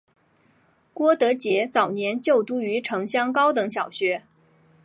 [0.95, 4.23] 郭德洁早年就读于城厢高等小学。